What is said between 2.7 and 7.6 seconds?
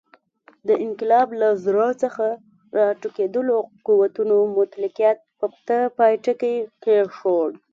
راټوکېدلو قوتونو مطلقیت ته پای ټکی کېښود.